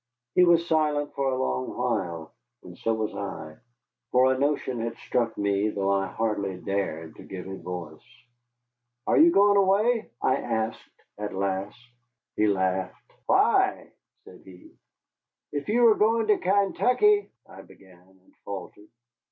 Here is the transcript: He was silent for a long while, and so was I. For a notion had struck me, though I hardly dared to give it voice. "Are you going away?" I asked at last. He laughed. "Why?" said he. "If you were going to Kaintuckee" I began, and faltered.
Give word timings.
He 0.33 0.43
was 0.43 0.65
silent 0.67 1.13
for 1.13 1.29
a 1.29 1.37
long 1.39 1.77
while, 1.77 2.33
and 2.63 2.75
so 2.75 2.91
was 2.91 3.13
I. 3.13 3.57
For 4.11 4.33
a 4.33 4.39
notion 4.39 4.79
had 4.79 4.97
struck 4.97 5.37
me, 5.37 5.69
though 5.69 5.91
I 5.91 6.07
hardly 6.07 6.57
dared 6.57 7.17
to 7.17 7.23
give 7.23 7.45
it 7.47 7.61
voice. 7.61 8.01
"Are 9.05 9.19
you 9.19 9.29
going 9.31 9.57
away?" 9.57 10.09
I 10.19 10.37
asked 10.37 10.89
at 11.19 11.35
last. 11.35 11.77
He 12.35 12.47
laughed. 12.47 13.13
"Why?" 13.27 13.91
said 14.23 14.41
he. 14.43 14.71
"If 15.51 15.69
you 15.69 15.83
were 15.83 15.93
going 15.93 16.25
to 16.29 16.39
Kaintuckee" 16.39 17.29
I 17.47 17.61
began, 17.61 18.01
and 18.23 18.35
faltered. 18.43 18.87